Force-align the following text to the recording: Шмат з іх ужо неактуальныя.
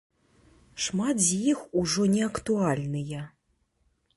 Шмат 0.85 1.19
з 1.25 1.29
іх 1.51 1.61
ужо 1.81 2.07
неактуальныя. 2.17 3.21